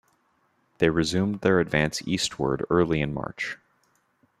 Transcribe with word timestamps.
They 0.79 0.89
resumed 0.89 1.41
their 1.41 1.59
advance 1.59 2.01
eastward 2.07 2.65
early 2.71 3.01
in 3.01 3.13
March. 3.13 3.59